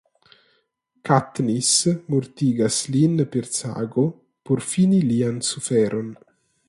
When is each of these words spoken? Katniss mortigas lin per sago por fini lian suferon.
Katniss 1.09 1.75
mortigas 2.13 2.79
lin 2.95 3.15
per 3.35 3.45
sago 3.59 4.07
por 4.49 4.65
fini 4.71 5.03
lian 5.11 5.37
suferon. 5.51 6.11